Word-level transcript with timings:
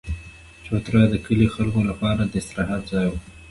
چوتره 0.65 1.01
د 1.09 1.15
کلي 1.25 1.45
د 1.49 1.53
خلکو 1.55 1.79
لپاره 1.89 2.21
د 2.25 2.33
استراحت 2.41 2.81
ځای 2.91 3.07
وو. 3.09 3.19